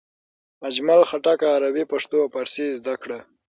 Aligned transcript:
اجمل 0.67 1.01
خټک 1.09 1.39
عربي، 1.55 1.83
پښتو 1.91 2.17
او 2.23 2.27
فارسي 2.33 2.65
زده 2.79 2.95
کړه. 3.03 3.19